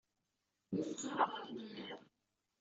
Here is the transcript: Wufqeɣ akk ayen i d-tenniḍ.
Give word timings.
Wufqeɣ 0.73 1.17
akk 1.25 1.35
ayen 1.37 1.57
i 1.59 1.61
d-tenniḍ. 1.65 2.01